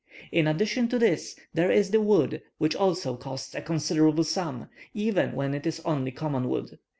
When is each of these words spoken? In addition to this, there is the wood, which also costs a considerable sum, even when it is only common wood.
In 0.31 0.47
addition 0.47 0.87
to 0.87 0.97
this, 0.97 1.39
there 1.53 1.69
is 1.69 1.91
the 1.91 2.01
wood, 2.01 2.41
which 2.57 2.75
also 2.75 3.15
costs 3.15 3.53
a 3.53 3.61
considerable 3.61 4.23
sum, 4.23 4.67
even 4.95 5.33
when 5.33 5.53
it 5.53 5.67
is 5.67 5.79
only 5.81 6.09
common 6.09 6.49
wood. 6.49 6.79